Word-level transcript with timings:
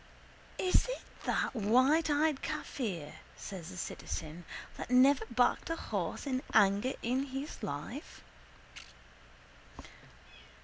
—Is 0.57 0.87
it 0.87 1.03
that 1.25 1.53
whiteeyed 1.53 2.41
kaffir? 2.41 3.17
says 3.37 3.69
the 3.69 3.77
citizen, 3.77 4.45
that 4.75 4.89
never 4.89 5.27
backed 5.27 5.69
a 5.69 5.75
horse 5.75 6.25
in 6.25 6.41
anger 6.55 6.93
in 7.03 7.25
his 7.25 7.61
life? 7.61 8.23